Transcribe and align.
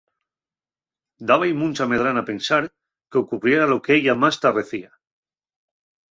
Dába-y 1.31 1.51
muncha 1.61 1.85
medrana 1.91 2.23
pensar 2.29 2.63
qu'ocurriera 3.11 3.65
lo 3.73 3.77
qu'ella 3.85 4.15
más 4.23 4.35
tarrecía. 4.47 4.89